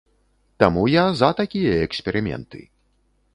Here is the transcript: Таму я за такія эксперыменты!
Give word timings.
Таму 0.63 0.85
я 0.93 1.03
за 1.19 1.29
такія 1.41 1.75
эксперыменты! 1.89 2.65